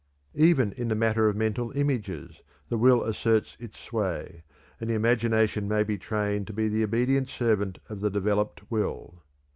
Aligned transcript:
Even 0.33 0.71
in 0.71 0.87
the 0.87 0.95
matter 0.95 1.29
of 1.29 1.35
mental 1.35 1.69
images 1.73 2.41
the 2.69 2.77
will 2.79 3.03
asserts 3.03 3.55
its 3.59 3.77
sway, 3.79 4.41
and 4.79 4.89
the 4.89 4.95
imagination 4.95 5.67
may 5.67 5.83
be 5.83 5.99
trained 5.99 6.47
to 6.47 6.53
be 6.53 6.67
the 6.67 6.83
obedient 6.83 7.29
servant 7.29 7.77
of 7.87 7.99
the 7.99 8.09
developed 8.09 8.61
will. 8.71 9.21